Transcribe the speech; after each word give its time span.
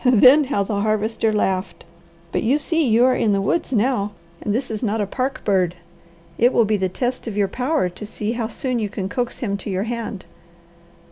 Then 0.03 0.45
how 0.45 0.63
the 0.63 0.81
Harvester 0.81 1.31
laughed. 1.31 1.85
"But 2.31 2.41
you 2.41 2.57
see 2.57 2.87
you 2.87 3.05
are 3.05 3.15
in 3.15 3.33
the 3.33 3.39
woods 3.39 3.71
now, 3.71 4.13
and 4.41 4.51
this 4.51 4.71
is 4.71 4.81
not 4.81 4.99
a 4.99 5.05
park 5.05 5.43
bird. 5.43 5.75
It 6.39 6.51
will 6.53 6.65
be 6.65 6.75
the 6.77 6.89
test 6.89 7.27
of 7.27 7.37
your 7.37 7.47
power 7.47 7.87
to 7.87 8.05
see 8.07 8.31
how 8.31 8.47
soon 8.47 8.79
you 8.79 8.89
can 8.89 9.09
coax 9.09 9.37
him 9.41 9.57
to 9.57 9.69
your 9.69 9.83
hand." 9.83 10.25